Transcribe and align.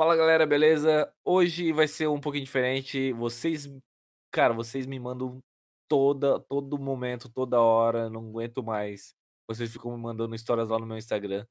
Fala 0.00 0.16
galera, 0.16 0.46
beleza? 0.46 1.12
Hoje 1.22 1.72
vai 1.74 1.86
ser 1.86 2.08
um 2.08 2.18
pouquinho 2.18 2.46
diferente. 2.46 3.12
Vocês, 3.12 3.68
cara, 4.30 4.54
vocês 4.54 4.86
me 4.86 4.98
mandam 4.98 5.42
toda, 5.86 6.40
todo 6.40 6.78
momento, 6.78 7.28
toda 7.28 7.60
hora, 7.60 8.08
não 8.08 8.30
aguento 8.30 8.62
mais. 8.62 9.14
Vocês 9.46 9.70
ficam 9.70 9.94
me 9.94 10.02
mandando 10.02 10.34
histórias 10.34 10.70
lá 10.70 10.78
no 10.78 10.86
meu 10.86 10.96
Instagram 10.96 11.46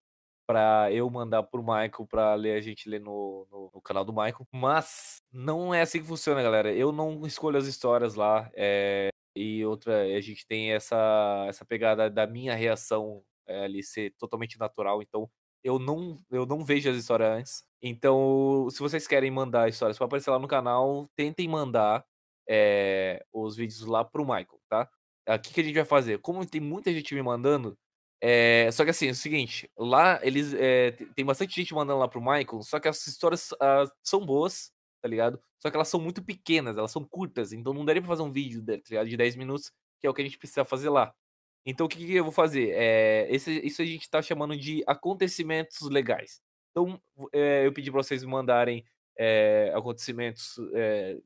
pra 0.47 0.91
eu 0.91 1.07
mandar 1.11 1.43
pro 1.43 1.61
Michael 1.61 2.07
pra 2.09 2.33
ler, 2.33 2.57
a 2.57 2.61
gente 2.61 2.89
ler 2.89 2.99
no, 2.99 3.45
no, 3.51 3.69
no 3.71 3.81
canal 3.83 4.03
do 4.03 4.11
Michael. 4.11 4.47
Mas 4.51 5.21
não 5.31 5.71
é 5.71 5.81
assim 5.81 6.01
que 6.01 6.07
funciona, 6.07 6.41
galera. 6.41 6.73
Eu 6.73 6.91
não 6.91 7.27
escolho 7.27 7.59
as 7.59 7.67
histórias 7.67 8.15
lá. 8.15 8.49
É, 8.55 9.09
e 9.35 9.63
outra, 9.63 10.01
a 10.05 10.21
gente 10.21 10.47
tem 10.47 10.71
essa, 10.71 11.45
essa 11.47 11.63
pegada 11.63 12.09
da 12.09 12.25
minha 12.25 12.55
reação 12.55 13.23
é, 13.45 13.65
ali 13.65 13.83
ser 13.83 14.11
totalmente 14.17 14.57
natural. 14.57 15.03
Então, 15.03 15.29
eu 15.63 15.79
não, 15.79 16.17
eu 16.31 16.45
não 16.45 16.63
vejo 16.63 16.89
as 16.89 16.97
histórias 16.97 17.29
antes. 17.29 17.63
Então, 17.81 18.67
se 18.71 18.79
vocês 18.79 19.07
querem 19.07 19.31
mandar 19.31 19.69
histórias 19.69 19.97
para 19.97 20.05
aparecer 20.05 20.29
lá 20.29 20.39
no 20.39 20.47
canal, 20.47 21.07
tentem 21.15 21.47
mandar 21.47 22.05
é, 22.47 23.23
os 23.31 23.55
vídeos 23.55 23.81
lá 23.85 24.03
pro 24.03 24.25
Michael, 24.25 24.59
tá? 24.69 24.89
O 25.27 25.39
que, 25.39 25.61
a 25.61 25.63
gente 25.63 25.75
vai 25.75 25.85
fazer? 25.85 26.19
Como 26.19 26.45
tem 26.45 26.59
muita 26.59 26.91
gente 26.91 27.13
me 27.13 27.21
mandando, 27.21 27.77
é, 28.21 28.69
só 28.71 28.83
que 28.83 28.89
assim, 28.89 29.07
é 29.07 29.11
o 29.11 29.15
seguinte, 29.15 29.69
lá 29.77 30.19
eles. 30.23 30.53
É, 30.53 30.91
tem 31.15 31.23
bastante 31.23 31.55
gente 31.55 31.73
mandando 31.73 31.99
lá 31.99 32.07
pro 32.07 32.19
Michael, 32.19 32.63
só 32.63 32.79
que 32.79 32.87
as 32.87 33.05
histórias 33.07 33.51
uh, 33.53 33.89
são 34.03 34.25
boas, 34.25 34.71
tá 35.01 35.07
ligado? 35.07 35.39
Só 35.61 35.69
que 35.69 35.77
elas 35.77 35.87
são 35.87 35.99
muito 35.99 36.23
pequenas, 36.23 36.77
elas 36.77 36.91
são 36.91 37.05
curtas, 37.05 37.53
então 37.53 37.73
não 37.73 37.85
daria 37.85 38.01
pra 38.01 38.09
fazer 38.09 38.23
um 38.23 38.31
vídeo 38.31 38.65
tá 38.65 38.73
ligado? 38.89 39.07
de 39.09 39.17
10 39.17 39.35
minutos, 39.35 39.71
que 39.99 40.07
é 40.07 40.09
o 40.09 40.13
que 40.13 40.21
a 40.21 40.25
gente 40.25 40.37
precisa 40.37 40.65
fazer 40.65 40.89
lá. 40.89 41.13
Então 41.65 41.85
o 41.85 41.89
que, 41.89 42.05
que 42.05 42.15
eu 42.15 42.23
vou 42.23 42.33
fazer? 42.33 42.71
É, 42.73 43.27
esse, 43.29 43.51
isso 43.65 43.81
a 43.81 43.85
gente 43.85 44.01
está 44.01 44.21
chamando 44.21 44.57
de 44.57 44.83
acontecimentos 44.87 45.81
legais. 45.89 46.41
Então 46.71 47.01
é, 47.33 47.65
eu 47.65 47.73
pedi 47.73 47.91
para 47.91 48.01
vocês 48.01 48.23
me 48.23 48.29
mandarem 48.31 48.83
é, 49.17 49.71
acontecimentos 49.75 50.55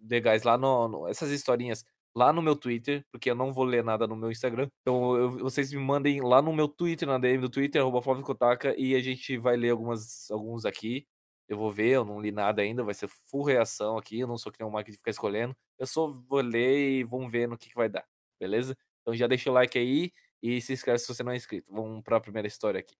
legais 0.09 0.43
lá 0.43 0.57
no, 0.57 0.87
no, 0.87 1.07
essas 1.07 1.31
historinhas 1.31 1.85
lá 2.15 2.31
no 2.31 2.41
meu 2.41 2.55
Twitter, 2.55 3.05
porque 3.11 3.31
eu 3.31 3.35
não 3.35 3.51
vou 3.51 3.63
ler 3.63 3.83
nada 3.83 4.07
no 4.07 4.15
meu 4.15 4.31
Instagram. 4.31 4.69
Então 4.81 5.15
eu, 5.15 5.31
vocês 5.39 5.71
me 5.73 5.79
mandem 5.79 6.21
lá 6.21 6.41
no 6.41 6.53
meu 6.53 6.67
Twitter, 6.67 7.07
na 7.07 7.17
DM 7.17 7.41
do 7.41 7.49
Twitter, 7.49 7.81
Kotaka, 8.23 8.75
e 8.77 8.95
a 8.95 8.99
gente 9.01 9.37
vai 9.37 9.57
ler 9.57 9.71
algumas, 9.71 10.29
alguns 10.31 10.65
aqui. 10.65 11.07
Eu 11.49 11.57
vou 11.57 11.71
ver, 11.71 11.89
eu 11.89 12.05
não 12.05 12.21
li 12.21 12.31
nada 12.31 12.61
ainda, 12.61 12.83
vai 12.83 12.93
ser 12.93 13.09
full 13.29 13.43
reação 13.43 13.97
aqui. 13.97 14.19
Eu 14.19 14.27
não 14.27 14.37
sou 14.37 14.51
que 14.51 14.59
nem 14.61 14.69
o 14.69 14.75
Mike 14.75 14.91
de 14.91 14.97
ficar 14.97 15.11
escolhendo. 15.11 15.55
Eu 15.77 15.87
só 15.87 16.07
vou 16.07 16.41
ler 16.41 16.99
e 16.99 17.03
vamos 17.03 17.31
ver 17.31 17.47
no 17.47 17.57
que, 17.57 17.69
que 17.69 17.75
vai 17.75 17.89
dar, 17.89 18.05
beleza? 18.39 18.77
Então 19.03 19.13
já 19.13 19.27
deixa 19.27 19.51
o 19.51 19.53
like 19.53 19.77
aí 19.77 20.11
e 20.41 20.59
se 20.59 20.73
inscreve 20.73 20.99
se 20.99 21.07
você 21.07 21.21
não 21.21 21.31
é 21.31 21.35
inscrito. 21.35 21.71
Vamos 21.71 22.01
para 22.03 22.17
a 22.17 22.21
primeira 22.21 22.47
história 22.47 22.79
aqui. 22.79 22.95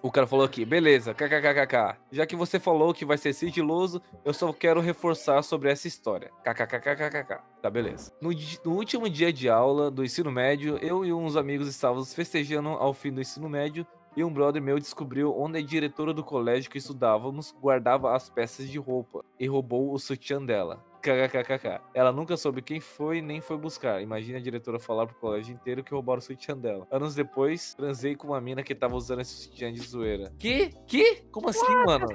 O 0.00 0.12
cara 0.12 0.26
falou 0.26 0.44
aqui, 0.44 0.64
beleza, 0.64 1.12
kkkk. 1.12 1.98
Já 2.12 2.24
que 2.24 2.36
você 2.36 2.60
falou 2.60 2.94
que 2.94 3.04
vai 3.04 3.18
ser 3.18 3.32
sigiloso, 3.32 4.00
eu 4.24 4.32
só 4.32 4.52
quero 4.52 4.80
reforçar 4.80 5.42
sobre 5.42 5.70
essa 5.70 5.88
história. 5.88 6.30
Kkkkkk. 6.44 7.40
Tá, 7.60 7.68
beleza. 7.68 8.12
No, 8.20 8.30
no, 8.64 8.76
último 8.76 9.10
dia 9.10 9.32
de 9.32 9.48
aula 9.48 9.90
do 9.90 10.04
ensino 10.04 10.30
médio, 10.30 10.78
eu 10.78 11.04
e 11.04 11.12
uns 11.12 11.36
amigos 11.36 11.66
estávamos 11.66 12.14
festejando 12.14 12.68
ao 12.68 12.94
fim 12.94 13.12
do 13.12 13.20
ensino 13.20 13.48
médio 13.48 13.86
e 14.16 14.24
um 14.24 14.32
brother 14.32 14.62
meu 14.62 14.78
descobriu 14.78 15.38
onde 15.38 15.58
a 15.58 15.62
diretora 15.62 16.12
do 16.12 16.24
colégio 16.24 16.70
que 16.70 16.78
estudávamos 16.78 17.54
guardava 17.60 18.14
as 18.14 18.28
peças 18.28 18.68
de 18.68 18.78
roupa 18.78 19.24
e 19.38 19.46
roubou 19.46 19.92
o 19.92 19.98
sutiã 19.98 20.44
dela. 20.44 20.84
KKKK. 21.14 21.80
Ela 21.94 22.12
nunca 22.12 22.36
soube 22.36 22.62
quem 22.62 22.80
foi 22.80 23.20
nem 23.20 23.40
foi 23.40 23.56
buscar. 23.56 24.02
Imagina 24.02 24.38
a 24.38 24.40
diretora 24.40 24.78
falar 24.78 25.06
pro 25.06 25.16
colégio 25.16 25.54
inteiro 25.54 25.82
que 25.82 25.92
roubaram 25.92 26.18
o 26.18 26.22
sutiã 26.22 26.56
dela. 26.56 26.86
Anos 26.90 27.14
depois, 27.14 27.74
transei 27.74 28.14
com 28.14 28.28
uma 28.28 28.40
mina 28.40 28.62
que 28.62 28.74
tava 28.74 28.96
usando 28.96 29.20
esse 29.20 29.32
sutiã 29.32 29.72
de 29.72 29.80
zoeira. 29.80 30.32
Que? 30.38 30.72
Que? 30.86 31.22
Como 31.30 31.48
assim, 31.48 31.60
What 31.60 31.86
mano? 31.86 32.06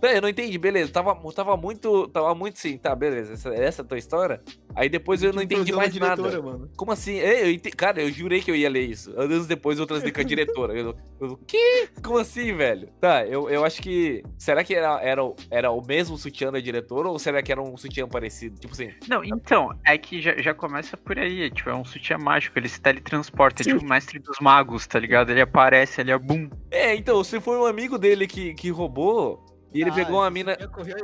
Tá, 0.00 0.12
eu 0.12 0.22
não 0.22 0.28
entendi, 0.28 0.56
beleza. 0.58 0.92
Tava, 0.92 1.14
tava 1.32 1.56
muito. 1.56 2.08
Tava 2.08 2.34
muito 2.34 2.58
sim. 2.58 2.78
Tá, 2.78 2.94
beleza. 2.94 3.34
Essa, 3.34 3.54
essa 3.54 3.82
é 3.82 3.84
a 3.84 3.86
tua 3.86 3.98
história? 3.98 4.42
Aí 4.74 4.88
depois 4.88 5.22
eu 5.22 5.32
não 5.32 5.42
entendi 5.42 5.72
mais 5.72 5.94
nada. 5.96 6.42
Mano. 6.42 6.70
Como 6.76 6.92
assim? 6.92 7.14
Eu, 7.16 7.50
eu 7.50 7.58
Cara, 7.76 8.00
eu 8.00 8.10
jurei 8.10 8.40
que 8.40 8.50
eu 8.50 8.54
ia 8.54 8.68
ler 8.68 8.88
isso. 8.88 9.12
Anos 9.18 9.46
depois 9.46 9.78
eu 9.78 9.86
transei 9.86 10.12
com 10.12 10.20
a 10.20 10.24
diretora. 10.24 10.78
Eu, 10.78 10.94
eu, 11.20 11.36
que? 11.46 11.88
Como 12.02 12.18
assim, 12.18 12.52
velho? 12.54 12.88
Tá, 13.00 13.26
eu, 13.26 13.48
eu 13.50 13.64
acho 13.64 13.82
que. 13.82 14.22
Será 14.38 14.62
que 14.62 14.74
era, 14.74 15.00
era, 15.02 15.22
era 15.50 15.70
o 15.70 15.84
mesmo 15.84 16.16
sutiã 16.16 16.52
da 16.52 16.60
diretora 16.60 17.08
ou 17.08 17.18
será 17.18 17.42
que 17.42 17.50
era 17.50 17.60
um 17.60 17.76
sutiã 17.76 18.06
parecido? 18.08 18.37
Parecido. 18.38 18.58
Tipo 18.58 18.72
assim. 18.72 18.94
Não, 19.08 19.24
então, 19.24 19.76
é 19.84 19.98
que 19.98 20.20
já, 20.20 20.36
já 20.36 20.54
começa 20.54 20.96
por 20.96 21.18
aí. 21.18 21.50
Tipo, 21.50 21.70
é 21.70 21.74
um 21.74 21.84
sutiã 21.84 22.16
mágico, 22.16 22.58
ele 22.58 22.68
se 22.68 22.80
teletransporta. 22.80 23.62
É 23.62 23.64
tipo 23.64 23.84
o 23.84 23.88
mestre 23.88 24.18
dos 24.18 24.38
magos, 24.40 24.86
tá 24.86 24.98
ligado? 24.98 25.30
Ele 25.30 25.40
aparece 25.40 26.00
ali, 26.00 26.12
é 26.12 26.18
bum. 26.18 26.48
É, 26.70 26.94
então, 26.94 27.22
se 27.24 27.40
foi 27.40 27.58
um 27.58 27.66
amigo 27.66 27.98
dele 27.98 28.26
que, 28.26 28.54
que 28.54 28.70
roubou 28.70 29.44
e 29.72 29.80
ele 29.80 29.90
ah, 29.90 29.94
pegou 29.94 30.16
uma 30.20 30.30
mina. 30.30 30.56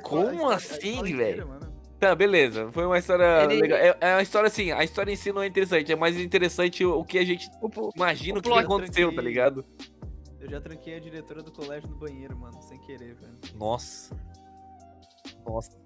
Como 0.03 0.49
assim, 0.49 1.03
velho? 1.17 1.59
Tá, 1.99 2.15
beleza. 2.15 2.71
Foi 2.73 2.87
uma 2.87 2.99
história 2.99 3.45
ele... 3.45 3.63
legal. 3.63 3.79
É, 3.79 3.97
é 4.01 4.15
uma 4.15 4.23
história 4.23 4.47
assim, 4.47 4.71
a 4.71 4.85
história 4.85 5.13
em 5.13 5.17
si 5.17 5.33
não 5.33 5.43
é 5.43 5.47
interessante, 5.47 5.93
é 5.93 5.97
mais 5.97 6.19
interessante 6.19 6.85
o, 6.85 6.99
o 6.99 7.05
que 7.05 7.19
a 7.19 7.25
gente 7.25 7.49
o, 7.63 7.91
imagina 7.97 8.39
o, 8.39 8.43
que, 8.43 8.51
que 8.51 8.59
aconteceu, 8.59 9.09
tranquei... 9.09 9.17
tá 9.17 9.23
ligado? 9.23 9.65
Eu 10.39 10.51
já 10.51 10.61
tranquei 10.61 10.97
a 10.97 11.01
diretora 11.01 11.43
do 11.43 11.51
colégio 11.51 11.89
no 11.89 11.97
banheiro, 11.97 12.37
mano, 12.37 12.61
sem 12.61 12.79
querer, 12.81 13.15
velho. 13.15 13.39
Nossa. 13.55 14.15
Nossa. 15.47 15.85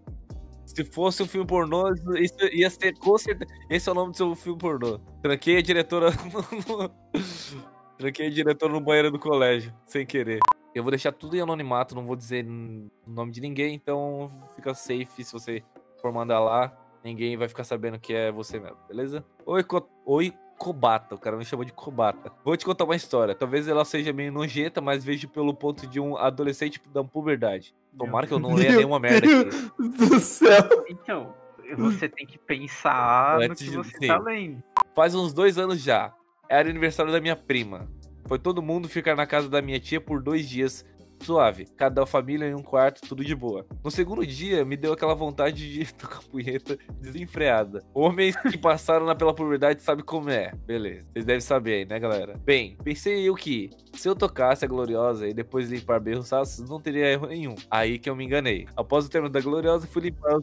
Se 0.78 0.84
fosse 0.84 1.20
um 1.24 1.26
filme 1.26 1.44
pornô, 1.44 1.92
isso 2.20 2.36
ia 2.52 2.70
ser 2.70 2.96
com 2.98 3.18
certeza. 3.18 3.52
Esse 3.68 3.88
é 3.88 3.92
o 3.92 3.94
nome 3.96 4.12
do 4.12 4.16
seu 4.16 4.32
filme 4.36 4.56
pornô. 4.56 5.00
Tranquei 5.20 5.56
a 5.56 5.60
diretora. 5.60 6.12
Tranquei 7.98 8.28
a 8.28 8.30
diretora 8.30 8.72
no 8.72 8.80
banheiro 8.80 9.10
do 9.10 9.18
colégio, 9.18 9.74
sem 9.84 10.06
querer. 10.06 10.38
Eu 10.72 10.84
vou 10.84 10.92
deixar 10.92 11.10
tudo 11.10 11.36
em 11.36 11.40
anonimato, 11.40 11.96
não 11.96 12.06
vou 12.06 12.14
dizer 12.14 12.46
o 12.46 13.10
nome 13.10 13.32
de 13.32 13.40
ninguém, 13.40 13.74
então 13.74 14.30
fica 14.54 14.72
safe 14.72 15.24
se 15.24 15.32
você 15.32 15.64
for 16.00 16.12
mandar 16.12 16.38
lá. 16.38 16.72
Ninguém 17.02 17.36
vai 17.36 17.48
ficar 17.48 17.64
sabendo 17.64 17.98
que 17.98 18.14
é 18.14 18.30
você 18.30 18.60
mesmo, 18.60 18.78
beleza? 18.86 19.24
Oi, 19.44 19.64
Co... 19.64 19.84
Oi 20.06 20.32
Kobata, 20.58 21.14
o 21.14 21.18
cara 21.18 21.36
me 21.36 21.44
chamou 21.44 21.64
de 21.64 21.72
Kobata. 21.72 22.32
Vou 22.44 22.56
te 22.56 22.64
contar 22.64 22.84
uma 22.84 22.96
história. 22.96 23.34
Talvez 23.34 23.66
ela 23.66 23.84
seja 23.84 24.12
meio 24.12 24.30
nojenta, 24.30 24.80
mas 24.80 25.04
vejo 25.04 25.28
pelo 25.28 25.54
ponto 25.54 25.88
de 25.88 25.98
um 25.98 26.16
adolescente 26.16 26.80
da 26.92 27.02
puberdade. 27.02 27.74
Tomara 27.98 28.26
que 28.26 28.32
eu 28.32 28.38
não 28.38 28.54
leia 28.54 28.76
nenhuma 28.76 29.00
merda 29.00 29.26
aqui. 29.26 29.88
do 29.88 30.20
céu. 30.20 30.84
Então, 30.88 31.34
você 31.76 32.08
tem 32.08 32.26
que 32.26 32.38
pensar 32.38 33.38
Antes 33.40 33.66
no 33.72 33.82
que 33.82 33.90
você 33.90 33.98
de... 33.98 34.06
tá 34.06 34.18
lendo. 34.18 34.62
Faz 34.94 35.14
uns 35.14 35.32
dois 35.32 35.58
anos 35.58 35.82
já. 35.82 36.14
Era 36.48 36.70
aniversário 36.70 37.12
da 37.12 37.20
minha 37.20 37.36
prima. 37.36 37.88
Foi 38.26 38.38
todo 38.38 38.62
mundo 38.62 38.88
ficar 38.88 39.16
na 39.16 39.26
casa 39.26 39.48
da 39.48 39.60
minha 39.60 39.80
tia 39.80 40.00
por 40.00 40.22
dois 40.22 40.48
dias 40.48 40.84
suave. 41.20 41.66
Cada 41.76 42.06
família 42.06 42.46
em 42.46 42.54
um 42.54 42.62
quarto, 42.62 43.00
tudo 43.06 43.24
de 43.24 43.34
boa. 43.34 43.66
No 43.82 43.90
segundo 43.90 44.26
dia, 44.26 44.64
me 44.64 44.76
deu 44.76 44.92
aquela 44.92 45.14
vontade 45.14 45.72
de 45.72 45.92
tocar 45.94 46.22
punheta 46.22 46.78
desenfreada. 47.00 47.82
Homens 47.94 48.36
que 48.36 48.56
passaram 48.58 49.06
na 49.06 49.14
pela 49.14 49.34
puberdade 49.34 49.82
sabem 49.82 50.04
como 50.04 50.30
é. 50.30 50.52
Beleza. 50.66 51.08
Vocês 51.12 51.24
devem 51.24 51.40
saber 51.40 51.74
aí, 51.74 51.84
né, 51.84 51.98
galera? 51.98 52.38
Bem, 52.44 52.76
pensei 52.82 53.28
eu 53.28 53.34
que 53.34 53.70
se 53.92 54.08
eu 54.08 54.14
tocasse 54.14 54.64
a 54.64 54.68
Gloriosa 54.68 55.28
e 55.28 55.34
depois 55.34 55.70
limpar 55.70 56.00
bem 56.00 56.16
os 56.16 56.28
sassos, 56.28 56.68
não 56.68 56.80
teria 56.80 57.06
erro 57.06 57.26
nenhum. 57.26 57.54
Aí 57.70 57.98
que 57.98 58.08
eu 58.08 58.16
me 58.16 58.24
enganei. 58.24 58.66
Após 58.76 59.06
o 59.06 59.10
término 59.10 59.32
da 59.32 59.40
Gloriosa, 59.40 59.86
fui 59.86 60.02
limpar 60.02 60.38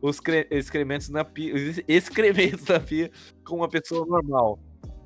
os 0.00 0.20
excrementos 0.50 1.08
na 1.08 1.24
pia, 1.24 1.54
os 1.54 1.80
excrementos 1.88 2.66
na 2.66 2.80
pia 2.80 3.10
com 3.44 3.56
uma 3.56 3.68
pessoa 3.68 4.06
normal. 4.06 4.58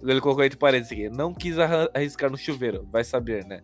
Ele 0.03 0.21
colocou 0.21 0.45
entre 0.45 0.59
parênteses 0.59 0.93
aqui. 0.93 1.09
Não 1.11 1.35
quis 1.35 1.59
arriscar 1.59 2.31
no 2.31 2.37
chuveiro, 2.37 2.89
vai 2.91 3.05
saber, 3.05 3.45
né? 3.45 3.61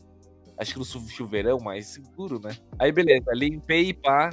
Acho 0.58 0.72
que 0.72 0.78
no 0.78 0.84
chuveirão 0.84 1.58
mais 1.58 1.86
seguro, 1.86 2.40
né? 2.42 2.56
Aí 2.78 2.90
beleza, 2.90 3.30
limpei 3.32 3.90
e 3.90 3.94
pá. 3.94 4.30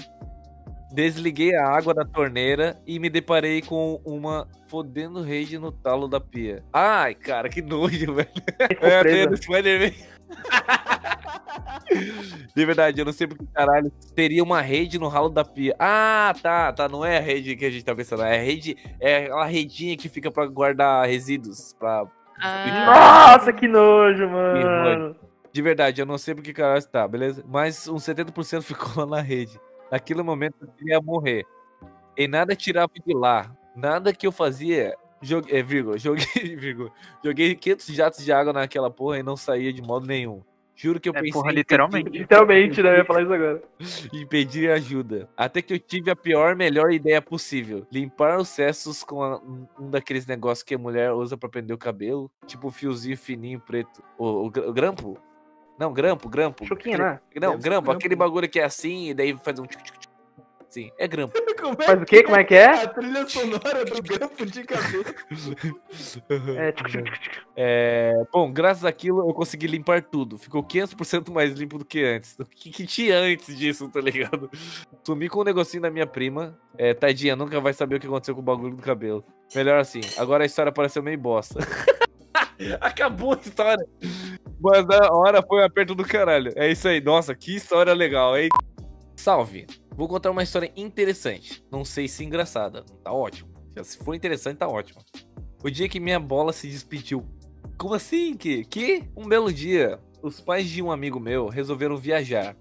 Desliguei 0.94 1.56
a 1.56 1.68
água 1.68 1.92
da 1.92 2.06
torneira 2.06 2.80
e 2.86 3.00
me 3.00 3.10
deparei 3.10 3.64
com 3.64 4.00
uma 4.06 4.48
fodendo 4.68 5.24
rede 5.24 5.58
no 5.58 5.72
talo 5.72 6.08
da 6.08 6.20
pia. 6.20 6.64
Ai, 6.72 7.16
cara, 7.16 7.50
que 7.50 7.64
nojo, 7.64 8.14
velho. 8.14 8.30
É, 8.80 9.26
do 9.26 9.36
Spider-Man. 9.36 9.92
De 12.56 12.66
verdade, 12.66 13.02
eu 13.02 13.06
não 13.06 13.12
sei 13.12 13.28
porque 13.28 13.46
caralho 13.54 13.92
teria 14.16 14.44
uma 14.44 14.62
rede 14.62 15.00
no 15.00 15.08
ralo 15.08 15.30
da 15.30 15.44
pia. 15.44 15.76
Ah, 15.80 16.34
tá, 16.42 16.72
tá. 16.72 16.88
Não 16.88 17.04
é 17.04 17.18
a 17.18 17.22
rede 17.22 17.56
que 17.56 17.66
a 17.66 17.70
gente 17.72 17.84
tá 17.84 17.96
pensando. 17.96 18.24
É 18.24 18.40
a 18.40 18.44
rede, 18.44 18.78
é 19.00 19.26
aquela 19.26 19.46
redinha 19.46 19.98
que 19.98 20.10
fica 20.10 20.32
pra 20.32 20.46
guardar 20.46 21.08
resíduos. 21.08 21.74
Pra... 21.74 22.06
Ah. 22.40 23.36
Nossa, 23.38 23.52
que 23.52 23.68
nojo, 23.68 24.30
mano. 24.30 25.16
De 25.54 25.62
verdade, 25.62 26.02
eu 26.02 26.06
não 26.06 26.18
sei 26.18 26.34
porque 26.34 26.52
caralho 26.52 26.84
tá, 26.88 27.08
beleza? 27.08 27.46
Mas 27.48 27.88
uns 27.88 28.04
70% 28.08 28.64
ficou 28.64 29.06
lá 29.06 29.18
na 29.18 29.22
rede. 29.22 29.60
Naquele 29.92 30.24
momento 30.24 30.56
eu 30.62 30.68
queria 30.70 31.00
morrer. 31.00 31.46
E 32.18 32.28
nada 32.28 32.56
tirava 32.56 32.92
de 33.06 33.14
lá. 33.14 33.56
Nada 33.76 34.12
que 34.12 34.26
eu 34.26 34.32
fazia. 34.32 34.96
Joguei, 35.22 35.58
é, 35.58 35.64
vírgula, 35.64 35.98
joguei, 36.00 36.56
vírgula, 36.56 36.92
joguei 37.24 37.56
500 37.56 37.86
jatos 37.88 38.26
de 38.26 38.32
água 38.32 38.52
naquela 38.52 38.90
porra 38.92 39.20
e 39.20 39.24
não 39.24 39.38
saía 39.38 39.72
de 39.72 39.82
modo 39.82 40.06
nenhum. 40.06 40.44
Juro 40.76 41.00
que 41.00 41.08
eu 41.08 41.14
é, 41.14 41.22
pensei. 41.22 41.32
Porra, 41.32 41.52
literalmente. 41.52 42.06
Pedir... 42.06 42.20
Literalmente, 42.22 42.82
né? 42.84 42.90
Eu 42.90 42.98
ia 42.98 43.06
falar 43.06 43.22
isso 43.22 43.34
agora. 43.34 43.64
e 44.12 44.26
pedir 44.26 44.72
ajuda. 44.72 45.30
Até 45.38 45.62
que 45.62 45.74
eu 45.74 45.80
tive 45.80 46.10
a 46.10 46.16
pior, 46.16 46.56
melhor 46.56 46.92
ideia 46.92 47.22
possível: 47.22 47.86
limpar 47.92 48.40
os 48.40 48.50
cestos 48.50 49.04
com 49.04 49.22
a, 49.22 49.40
um 49.80 49.90
daqueles 49.92 50.26
negócios 50.26 50.64
que 50.64 50.74
a 50.74 50.80
mulher 50.80 51.14
usa 51.14 51.38
para 51.38 51.48
prender 51.48 51.76
o 51.76 51.80
cabelo. 51.80 52.30
Tipo 52.48 52.70
um 52.70 52.72
fiozinho 52.72 53.16
fininho 53.16 53.60
preto. 53.60 54.04
O, 54.18 54.26
o, 54.26 54.48
o 54.48 54.74
grampo? 54.74 55.18
Não, 55.78 55.92
grampo, 55.92 56.30
grampo. 56.30 56.66
Chuquinha, 56.66 56.98
né? 56.98 57.20
Não, 57.36 57.58
grampo, 57.58 57.62
grampo. 57.62 57.92
aquele 57.92 58.16
bagulho 58.16 58.50
que 58.50 58.60
é 58.60 58.64
assim 58.64 59.10
e 59.10 59.14
daí 59.14 59.38
faz 59.38 59.60
um 59.60 59.66
tchuc, 59.66 59.84
tchuc. 59.84 60.14
Sim, 60.74 60.90
é 60.98 61.08
grampo. 61.08 61.34
Como 61.62 61.78
é 61.80 61.86
Faz 61.86 62.02
o 62.02 62.06
quê? 62.06 62.24
Como 62.24 62.36
é 62.36 62.44
que 62.44 62.56
é? 62.56 62.66
a 62.66 62.88
trilha 62.88 63.30
sonora 63.30 63.86
do 63.86 64.02
grampo 64.02 64.44
de 64.44 64.64
cabelo? 64.64 65.06
É, 66.58 66.72
tchuc, 66.72 66.90
tchuc, 66.90 67.04
tchuc, 67.04 67.20
tchuc. 67.20 67.38
É, 67.56 68.26
bom, 68.32 68.52
graças 68.52 68.84
àquilo 68.84 69.20
eu 69.20 69.34
consegui 69.36 69.68
limpar 69.68 70.02
tudo. 70.02 70.36
Ficou 70.36 70.64
500% 70.64 71.32
mais 71.32 71.54
limpo 71.54 71.78
do 71.78 71.86
que 71.86 72.04
antes. 72.04 72.40
O 72.40 72.46
que, 72.46 72.72
que 72.72 72.88
tinha 72.88 73.20
antes 73.20 73.56
disso, 73.56 73.88
tá 73.88 74.02
ligado? 74.02 74.50
Sumi 75.04 75.30
com 75.30 75.42
um 75.42 75.44
negocinho 75.44 75.84
da 75.84 75.92
minha 75.92 76.08
prima. 76.08 76.58
É, 76.76 76.92
tadinha, 76.96 77.36
nunca 77.36 77.60
vai 77.62 77.74
saber 77.74 77.98
o 77.98 78.00
que 78.00 78.08
aconteceu 78.08 78.34
com 78.34 78.42
o 78.42 78.44
bagulho 78.44 78.76
do 78.76 78.82
cabelo. 78.82 79.24
Melhor 79.54 79.80
assim. 79.80 80.02
Agora 80.18 80.44
a 80.44 80.48
história 80.48 80.72
pareceu 80.72 81.04
meio 81.04 81.20
bosta. 81.20 81.60
Acabou 82.82 83.34
a 83.34 83.38
história. 83.38 83.86
Mas 84.60 84.86
na 84.86 85.12
hora 85.12 85.42
foi 85.42 85.62
um 85.62 85.66
aperto 85.66 85.94
do 85.94 86.04
caralho. 86.04 86.52
É 86.56 86.72
isso 86.72 86.88
aí. 86.88 87.02
Nossa, 87.02 87.36
que 87.36 87.56
história 87.56 87.94
legal, 87.94 88.38
hein? 88.38 88.50
Salve. 89.16 89.68
Vou 89.96 90.08
contar 90.08 90.32
uma 90.32 90.44
história 90.44 90.72
interessante. 90.76 91.64
Não 91.72 91.86
sei 91.86 92.08
se 92.08 92.24
engraçada. 92.24 92.84
Tá 93.04 93.12
ótimo. 93.12 93.52
Se 93.84 93.98
for 93.98 94.14
interessante, 94.14 94.58
tá 94.58 94.68
ótimo. 94.68 95.02
O 95.64 95.70
dia 95.70 95.88
que 95.88 96.00
minha 96.00 96.20
bola 96.20 96.54
se 96.54 96.68
despediu 96.68 97.26
como 97.78 97.96
assim? 97.96 98.36
Que? 98.36 98.64
Que? 98.64 99.04
Um 99.16 99.28
belo 99.28 99.52
dia, 99.52 100.00
os 100.22 100.40
pais 100.40 100.70
de 100.70 100.82
um 100.82 100.92
amigo 100.92 101.20
meu 101.20 101.50
resolveram 101.50 101.98
viajar. 101.98 102.56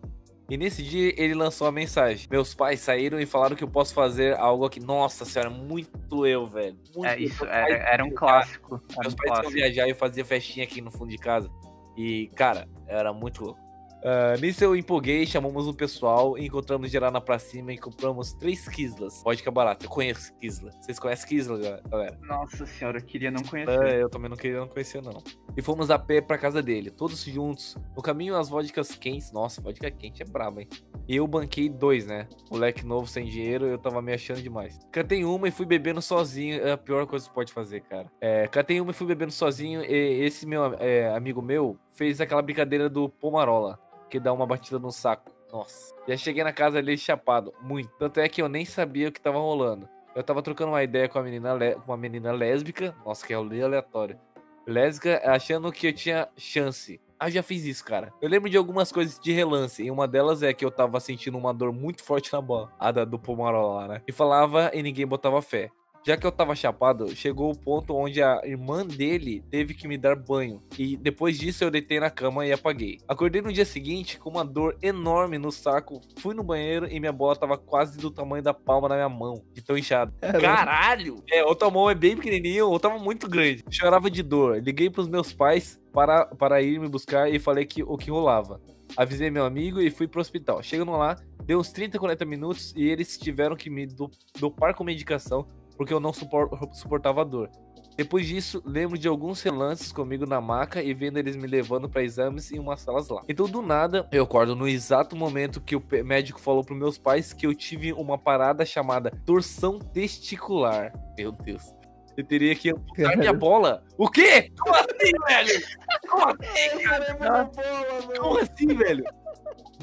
E 0.50 0.56
nesse 0.56 0.82
dia 0.82 1.14
ele 1.16 1.34
lançou 1.34 1.66
a 1.66 1.72
mensagem. 1.72 2.26
Meus 2.30 2.54
pais 2.54 2.80
saíram 2.80 3.18
e 3.20 3.24
falaram 3.26 3.56
que 3.56 3.64
eu 3.64 3.68
posso 3.68 3.94
fazer 3.94 4.36
algo 4.36 4.64
aqui. 4.66 4.80
Nossa 4.80 5.24
senhora, 5.24 5.48
muito 5.50 6.26
eu, 6.26 6.46
velho. 6.46 6.76
Muito 6.94 7.06
É, 7.06 7.14
eu. 7.14 7.20
isso 7.20 7.44
era, 7.46 7.66
pais 7.66 7.84
era 7.86 8.04
um 8.04 8.08
iam 8.08 8.14
clássico. 8.14 8.82
Era 8.90 9.00
Meus 9.02 9.14
um 9.14 9.16
pais 9.16 9.28
iam 9.28 9.34
clássico. 9.34 9.52
viajar 9.52 9.86
e 9.86 9.90
eu 9.90 9.96
fazia 9.96 10.24
festinha 10.24 10.64
aqui 10.64 10.80
no 10.80 10.90
fundo 10.90 11.08
de 11.10 11.18
casa. 11.18 11.50
E, 11.96 12.28
cara, 12.34 12.68
era 12.86 13.12
muito 13.12 13.44
louco. 13.44 13.60
Ah, 14.04 14.34
nisso 14.40 14.64
eu 14.64 14.74
empolguei, 14.74 15.24
chamamos 15.24 15.68
o 15.68 15.74
pessoal, 15.74 16.36
encontramos 16.36 16.90
geral 16.90 17.10
na 17.10 17.20
pracinha 17.20 17.72
e 17.72 17.78
compramos 17.78 18.32
três 18.32 18.68
Kislas. 18.68 19.22
Vodka 19.24 19.50
barata. 19.50 19.86
Eu 19.86 19.90
conheço 19.90 20.34
Kisla. 20.38 20.70
Vocês 20.80 20.98
conhecem 20.98 21.28
Kisla, 21.28 21.80
galera? 21.88 22.18
Nossa 22.22 22.66
senhora, 22.66 22.98
eu 22.98 23.04
queria 23.04 23.30
não 23.30 23.42
conhecer. 23.42 23.82
É, 23.82 24.02
eu 24.02 24.08
também 24.08 24.28
não 24.28 24.36
queria 24.36 24.60
não 24.60 24.68
conhecer, 24.68 25.02
não. 25.02 25.22
E 25.56 25.62
fomos 25.62 25.90
a 25.90 25.98
pé 25.98 26.20
pra 26.20 26.38
casa 26.38 26.62
dele, 26.62 26.90
todos 26.90 27.24
juntos. 27.24 27.76
No 27.96 28.02
caminho, 28.02 28.36
as 28.36 28.48
vodkas 28.48 28.94
quentes. 28.94 29.32
Nossa, 29.32 29.60
vodka 29.60 29.90
quente 29.90 30.22
é 30.22 30.24
braba, 30.24 30.62
hein? 30.62 30.68
E 31.08 31.16
eu 31.16 31.26
banquei 31.26 31.68
dois, 31.68 32.06
né? 32.06 32.28
Moleque 32.50 32.84
novo, 32.86 33.06
sem 33.06 33.26
dinheiro, 33.26 33.66
eu 33.66 33.78
tava 33.78 34.00
me 34.00 34.12
achando 34.12 34.40
demais. 34.40 34.78
Catei 34.90 35.24
uma 35.24 35.48
e 35.48 35.50
fui 35.50 35.66
bebendo 35.66 36.00
sozinho. 36.00 36.60
É 36.62 36.72
a 36.72 36.78
pior 36.78 37.06
coisa 37.06 37.24
que 37.24 37.30
você 37.30 37.34
pode 37.34 37.52
fazer, 37.52 37.80
cara. 37.82 38.10
É, 38.20 38.46
catei 38.48 38.80
uma 38.80 38.90
e 38.90 38.94
fui 38.94 39.06
bebendo 39.06 39.32
sozinho. 39.32 39.82
E 39.82 40.24
esse 40.24 40.46
meu 40.46 40.74
é, 40.78 41.14
amigo 41.14 41.42
meu 41.42 41.76
fez 41.90 42.20
aquela 42.20 42.42
brincadeira 42.42 42.88
do 42.88 43.08
Pomarola, 43.08 43.78
que 44.12 44.20
dá 44.20 44.30
uma 44.30 44.46
batida 44.46 44.78
no 44.78 44.92
saco. 44.92 45.32
Nossa. 45.50 45.94
Já 46.06 46.18
cheguei 46.18 46.44
na 46.44 46.52
casa 46.52 46.76
ali 46.76 46.98
chapado, 46.98 47.54
muito. 47.62 47.88
Tanto 47.98 48.20
é 48.20 48.28
que 48.28 48.42
eu 48.42 48.48
nem 48.48 48.62
sabia 48.62 49.08
o 49.08 49.12
que 49.12 49.18
tava 49.18 49.38
rolando. 49.38 49.88
Eu 50.14 50.22
tava 50.22 50.42
trocando 50.42 50.72
uma 50.72 50.82
ideia 50.82 51.08
com 51.08 51.18
a 51.18 51.22
menina, 51.22 51.56
com 51.76 51.90
uma 51.90 51.96
menina 51.96 52.30
lésbica. 52.30 52.94
Nossa, 53.06 53.26
que 53.26 53.32
rolê 53.32 53.62
aleatório. 53.62 54.20
Lésbica, 54.66 55.22
achando 55.24 55.72
que 55.72 55.86
eu 55.86 55.94
tinha 55.94 56.28
chance. 56.36 57.00
Ah, 57.18 57.30
já 57.30 57.42
fiz 57.42 57.64
isso, 57.64 57.82
cara. 57.82 58.12
Eu 58.20 58.28
lembro 58.28 58.50
de 58.50 58.56
algumas 58.58 58.92
coisas 58.92 59.18
de 59.18 59.32
relance. 59.32 59.82
E 59.82 59.90
uma 59.90 60.06
delas 60.06 60.42
é 60.42 60.52
que 60.52 60.64
eu 60.64 60.70
tava 60.70 61.00
sentindo 61.00 61.38
uma 61.38 61.54
dor 61.54 61.72
muito 61.72 62.04
forte 62.04 62.30
na 62.34 62.40
bola. 62.42 62.70
A 62.78 62.92
da, 62.92 63.06
do 63.06 63.18
Pomarola 63.18 63.80
lá, 63.80 63.88
né? 63.88 64.02
E 64.06 64.12
falava 64.12 64.70
e 64.74 64.82
ninguém 64.82 65.06
botava 65.06 65.40
fé. 65.40 65.70
Já 66.04 66.16
que 66.16 66.26
eu 66.26 66.32
tava 66.32 66.56
chapado, 66.56 67.14
chegou 67.14 67.52
o 67.52 67.56
ponto 67.56 67.94
onde 67.94 68.20
a 68.20 68.40
irmã 68.44 68.84
dele 68.84 69.44
teve 69.50 69.72
que 69.72 69.86
me 69.86 69.96
dar 69.96 70.16
banho. 70.16 70.60
E 70.76 70.96
depois 70.96 71.38
disso 71.38 71.62
eu 71.62 71.70
deitei 71.70 72.00
na 72.00 72.10
cama 72.10 72.44
e 72.44 72.52
apaguei. 72.52 72.98
Acordei 73.06 73.40
no 73.40 73.52
dia 73.52 73.64
seguinte 73.64 74.18
com 74.18 74.28
uma 74.30 74.44
dor 74.44 74.76
enorme 74.82 75.38
no 75.38 75.52
saco. 75.52 76.00
Fui 76.18 76.34
no 76.34 76.42
banheiro 76.42 76.88
e 76.90 76.98
minha 76.98 77.12
bola 77.12 77.36
tava 77.36 77.56
quase 77.56 77.98
do 77.98 78.10
tamanho 78.10 78.42
da 78.42 78.52
palma 78.52 78.88
da 78.88 78.96
minha 78.96 79.08
mão. 79.08 79.44
De 79.54 79.62
tão 79.62 79.78
inchado. 79.78 80.12
Caralho! 80.20 81.22
É, 81.30 81.44
outra 81.44 81.70
mão 81.70 81.88
é 81.88 81.94
bem 81.94 82.16
pequenininha, 82.16 82.66
outra 82.66 82.90
mão 82.90 82.98
muito 82.98 83.28
grande. 83.28 83.62
Chorava 83.70 84.10
de 84.10 84.24
dor. 84.24 84.60
Liguei 84.60 84.90
pros 84.90 85.06
meus 85.06 85.32
pais 85.32 85.80
para, 85.92 86.26
para 86.26 86.60
ir 86.60 86.80
me 86.80 86.88
buscar 86.88 87.32
e 87.32 87.38
falei 87.38 87.64
que 87.64 87.80
o 87.84 87.96
que 87.96 88.10
rolava. 88.10 88.60
Avisei 88.96 89.30
meu 89.30 89.44
amigo 89.44 89.80
e 89.80 89.88
fui 89.88 90.08
pro 90.08 90.20
hospital. 90.20 90.62
Chegando 90.64 90.90
lá, 90.92 91.16
deu 91.44 91.60
uns 91.60 91.70
30, 91.70 91.96
40 91.98 92.24
minutos 92.24 92.74
e 92.76 92.88
eles 92.88 93.16
tiveram 93.16 93.54
que 93.54 93.70
me 93.70 93.86
do- 93.86 94.10
dopar 94.38 94.74
com 94.74 94.82
medicação 94.84 95.46
porque 95.76 95.92
eu 95.92 96.00
não 96.00 96.12
supor- 96.12 96.50
suportava 96.72 97.20
a 97.22 97.24
dor. 97.24 97.50
Depois 97.94 98.26
disso, 98.26 98.62
lembro 98.64 98.96
de 98.96 99.06
alguns 99.06 99.42
relances 99.42 99.92
comigo 99.92 100.24
na 100.24 100.40
maca 100.40 100.82
e 100.82 100.94
vendo 100.94 101.18
eles 101.18 101.36
me 101.36 101.46
levando 101.46 101.90
para 101.90 102.02
exames 102.02 102.50
em 102.50 102.58
umas 102.58 102.80
salas 102.80 103.08
lá. 103.10 103.22
Então, 103.28 103.46
do 103.46 103.60
nada, 103.60 104.08
eu 104.10 104.24
acordo 104.24 104.56
no 104.56 104.66
exato 104.66 105.14
momento 105.14 105.60
que 105.60 105.76
o 105.76 105.82
médico 106.02 106.40
falou 106.40 106.64
pros 106.64 106.78
meus 106.78 106.96
pais 106.96 107.34
que 107.34 107.46
eu 107.46 107.54
tive 107.54 107.92
uma 107.92 108.16
parada 108.16 108.64
chamada 108.64 109.10
torção 109.26 109.78
testicular. 109.78 110.90
Meu 111.18 111.32
Deus. 111.32 111.74
Eu 112.16 112.24
teria 112.24 112.54
que 112.54 112.70
amputar 112.70 113.16
minha 113.16 113.32
bola. 113.32 113.82
O 113.98 114.08
quê? 114.08 114.50
Como 114.58 114.74
assim, 114.74 115.12
velho? 115.28 115.62
Como 116.08 116.24
assim? 116.28 118.18
Como 118.18 118.38
assim, 118.38 118.66
velho? 118.68 119.04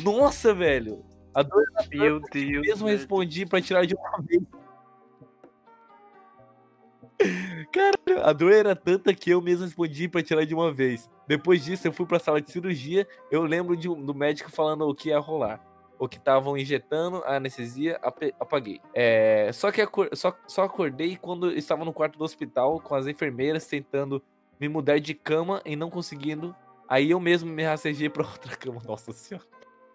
Nossa, 0.03 0.53
velho. 0.53 1.03
A 1.33 1.43
dor 1.43 1.63
Meu 1.91 2.19
Deus. 2.31 2.61
mesmo 2.67 2.85
velho. 2.87 2.97
respondi 2.97 3.45
pra 3.45 3.61
tirar 3.61 3.85
de 3.85 3.95
uma 3.95 4.21
vez. 4.23 4.41
Caralho, 7.71 8.23
a 8.25 8.33
dor 8.33 8.51
era 8.53 8.75
tanta 8.75 9.13
que 9.13 9.29
eu 9.29 9.41
mesmo 9.41 9.65
respondi 9.65 10.07
pra 10.07 10.23
tirar 10.23 10.45
de 10.45 10.53
uma 10.55 10.71
vez. 10.71 11.09
Depois 11.27 11.63
disso, 11.63 11.87
eu 11.87 11.91
fui 11.93 12.05
pra 12.05 12.19
sala 12.19 12.41
de 12.41 12.51
cirurgia. 12.51 13.07
Eu 13.29 13.43
lembro 13.43 13.75
de 13.75 13.89
um- 13.89 14.01
do 14.03 14.13
médico 14.15 14.49
falando 14.51 14.87
o 14.87 14.95
que 14.95 15.09
ia 15.09 15.19
rolar. 15.19 15.61
O 15.99 16.07
que 16.07 16.17
estavam 16.17 16.57
injetando, 16.57 17.17
a 17.25 17.35
anestesia, 17.35 17.99
apaguei. 18.39 18.79
É, 18.93 19.51
só 19.51 19.69
que 19.69 19.81
só, 20.13 20.33
só 20.47 20.63
acordei 20.63 21.17
quando 21.17 21.51
estava 21.51 21.83
no 21.83 21.91
quarto 21.91 22.17
do 22.17 22.23
hospital 22.23 22.79
com 22.79 22.95
as 22.95 23.05
enfermeiras 23.05 23.67
tentando 23.67 24.21
me 24.59 24.69
mudar 24.69 24.97
de 24.99 25.13
cama 25.13 25.61
e 25.65 25.75
não 25.75 25.89
conseguindo. 25.89 26.55
Aí 26.87 27.11
eu 27.11 27.19
mesmo 27.19 27.51
me 27.51 27.63
rastejei 27.63 28.09
pra 28.09 28.23
outra 28.25 28.55
cama. 28.55 28.81
Nossa 28.87 29.11
senhora. 29.11 29.45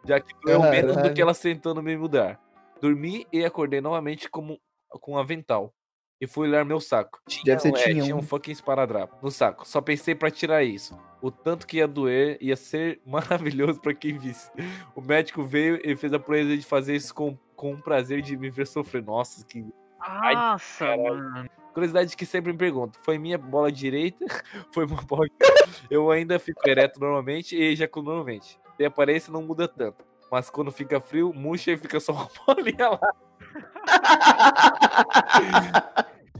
Já 0.06 0.20
que 0.20 0.34
doeu 0.42 0.60
menos 0.70 0.96
do 0.96 1.12
que 1.14 1.22
elas 1.22 1.40
tentando 1.40 1.82
me 1.82 1.96
mudar. 1.96 2.38
Dormi 2.82 3.26
e 3.32 3.42
acordei 3.42 3.80
novamente 3.80 4.28
como, 4.28 4.60
com 4.90 5.12
um 5.14 5.18
avental. 5.18 5.72
E 6.20 6.26
fui 6.26 6.48
olhar 6.48 6.64
meu 6.64 6.80
saco. 6.80 7.20
Tinha, 7.28 7.44
Deve 7.44 7.60
ser 7.62 7.68
é, 7.68 7.72
tinha 7.72 8.02
tinha 8.02 8.16
um 8.16 8.20
um. 8.20 8.22
fucking 8.22 8.52
esparadrapo 8.52 9.16
no 9.22 9.30
saco. 9.30 9.66
Só 9.68 9.80
pensei 9.80 10.14
pra 10.14 10.30
tirar 10.30 10.62
isso. 10.62 10.98
O 11.20 11.30
tanto 11.30 11.66
que 11.66 11.78
ia 11.78 11.88
doer 11.88 12.38
ia 12.40 12.56
ser 12.56 13.00
maravilhoso 13.06 13.80
pra 13.80 13.92
quem 13.94 14.16
visse. 14.16 14.50
O 14.94 15.00
médico 15.00 15.42
veio 15.42 15.78
e 15.84 15.94
fez 15.96 16.12
a 16.12 16.18
proeza 16.18 16.56
de 16.56 16.64
fazer 16.64 16.94
isso 16.94 17.14
com, 17.14 17.36
com 17.56 17.72
um 17.72 17.80
prazer 17.80 18.22
de 18.22 18.36
me 18.36 18.48
ver 18.48 18.66
sofrer. 18.66 19.02
Nossa, 19.02 19.44
que 19.44 19.64
Nossa, 19.98 20.84
caralho. 20.86 21.02
mano. 21.30 21.50
curiosidade 21.72 22.16
que 22.16 22.24
sempre 22.26 22.52
me 22.52 22.58
pergunto. 22.58 22.98
Foi 23.02 23.18
minha 23.18 23.36
bola 23.36 23.70
direita? 23.72 24.24
Foi 24.72 24.86
uma 24.86 25.02
bola. 25.02 25.26
Eu 25.90 26.10
ainda 26.10 26.38
fico 26.38 26.60
ereto 26.68 27.00
normalmente 27.00 27.56
e 27.56 27.62
ejaculo 27.72 28.06
normalmente. 28.06 28.58
Tem 28.78 28.86
aparência 28.86 29.32
não 29.32 29.42
muda 29.42 29.66
tanto. 29.68 30.04
Mas 30.30 30.48
quando 30.50 30.72
fica 30.72 31.00
frio, 31.00 31.32
murcha 31.34 31.72
e 31.72 31.76
fica 31.76 32.00
só 32.00 32.12
uma 32.12 32.28
bolinha 32.46 32.88
lá. 32.90 33.14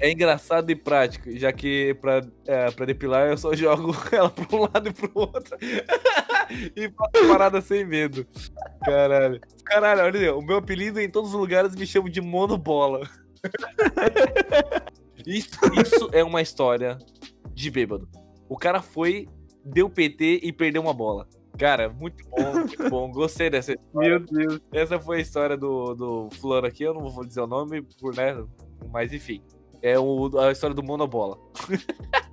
É 0.00 0.10
engraçado 0.10 0.70
e 0.70 0.76
prático, 0.76 1.30
já 1.36 1.52
que 1.52 1.94
pra, 1.94 2.20
é, 2.46 2.70
pra 2.70 2.84
depilar 2.84 3.28
eu 3.28 3.38
só 3.38 3.54
jogo 3.54 3.94
ela 4.12 4.28
pra 4.28 4.56
um 4.56 4.62
lado 4.62 4.88
e 4.88 4.92
pro 4.92 5.10
outro. 5.14 5.56
e 6.76 6.90
faço 6.90 7.28
parada 7.28 7.60
sem 7.60 7.86
medo. 7.86 8.26
Caralho. 8.84 9.40
Caralho, 9.64 10.02
olha, 10.02 10.34
o 10.34 10.42
meu 10.42 10.58
apelido 10.58 11.00
em 11.00 11.08
todos 11.08 11.30
os 11.30 11.36
lugares 11.40 11.74
me 11.74 11.86
chama 11.86 12.10
de 12.10 12.20
monobola. 12.20 13.08
isso, 15.24 15.58
isso 15.80 16.10
é 16.12 16.24
uma 16.24 16.42
história 16.42 16.98
de 17.54 17.70
bêbado. 17.70 18.08
O 18.48 18.58
cara 18.58 18.82
foi, 18.82 19.28
deu 19.64 19.88
PT 19.88 20.40
e 20.42 20.52
perdeu 20.52 20.82
uma 20.82 20.92
bola. 20.92 21.26
Cara, 21.58 21.88
muito 21.88 22.25
bom, 22.28 22.52
muito 22.52 22.88
bom. 22.90 23.11
Gostei 23.11 23.49
dessa 23.49 23.75
Meu 23.94 24.20
Deus. 24.20 24.61
essa 24.73 24.99
foi 24.99 25.18
a 25.18 25.20
história 25.20 25.56
do, 25.56 25.94
do 25.94 26.28
fulano 26.32 26.66
aqui, 26.66 26.82
eu 26.82 26.94
não 26.94 27.08
vou 27.11 27.25
dizer 27.25 27.40
o 27.40 27.46
nome, 27.46 27.82
por, 28.00 28.14
né? 28.14 28.44
Mas 28.90 29.12
enfim. 29.12 29.42
É 29.82 29.99
o, 29.99 30.38
a 30.38 30.50
história 30.50 30.75
do 30.75 30.82
Monobola. 30.82 31.38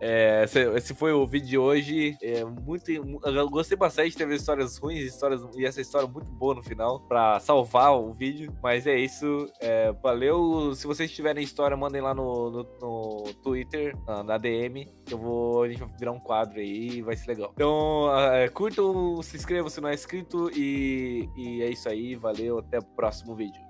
É, 0.00 0.44
esse, 0.44 0.60
esse 0.76 0.94
foi 0.94 1.12
o 1.12 1.26
vídeo 1.26 1.48
de 1.48 1.58
hoje. 1.58 2.16
É 2.22 2.44
muito, 2.44 2.90
eu 2.90 3.48
gostei 3.48 3.76
bastante, 3.76 4.16
teve 4.16 4.34
histórias 4.34 4.78
ruins 4.78 5.04
histórias, 5.04 5.42
e 5.56 5.64
essa 5.64 5.80
história 5.80 6.06
muito 6.06 6.30
boa 6.30 6.54
no 6.54 6.62
final 6.62 7.00
pra 7.00 7.40
salvar 7.40 7.92
o 7.92 8.12
vídeo. 8.12 8.52
Mas 8.62 8.86
é 8.86 8.98
isso. 8.98 9.50
é, 9.60 9.92
valeu. 9.92 10.74
Se 10.74 10.86
vocês 10.86 11.10
tiverem 11.10 11.42
história, 11.42 11.76
mandem 11.76 12.00
lá 12.00 12.14
no, 12.14 12.50
no, 12.50 12.62
no 12.80 13.34
Twitter, 13.42 13.96
na, 14.06 14.22
na 14.22 14.38
DM. 14.38 14.86
que 15.04 15.14
Eu 15.14 15.18
vou. 15.18 15.62
A 15.62 15.68
gente 15.68 15.80
vai 15.80 15.88
virar 15.98 16.12
um 16.12 16.20
quadro 16.20 16.58
aí 16.58 16.98
e 16.98 17.02
vai 17.02 17.16
ser 17.16 17.28
legal. 17.28 17.50
Então, 17.54 18.08
é, 18.32 18.48
curtam, 18.48 19.20
se 19.22 19.36
inscrevam 19.36 19.68
se 19.68 19.80
não 19.80 19.88
é 19.88 19.94
inscrito. 19.94 20.50
E, 20.56 21.28
e 21.36 21.62
é 21.62 21.70
isso 21.70 21.88
aí. 21.88 22.14
Valeu. 22.14 22.58
Até 22.58 22.78
o 22.78 22.84
próximo 22.84 23.34
vídeo. 23.34 23.60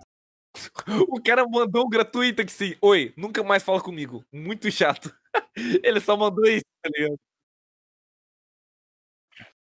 O 1.08 1.20
cara 1.23 1.47
mandou 1.47 1.87
um 1.87 1.88
gratuito 1.88 2.42
aqui 2.42 2.52
sim. 2.52 2.75
Oi, 2.80 3.12
nunca 3.16 3.42
mais 3.42 3.62
fala 3.62 3.80
comigo. 3.80 4.25
Muito 4.32 4.70
chato. 4.70 5.12
Ele 5.83 6.00
só 6.00 6.16
mandou 6.16 6.45
isso, 6.47 6.64
tá 6.83 6.90
ligado? 6.95 7.18